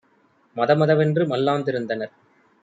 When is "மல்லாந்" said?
1.25-1.65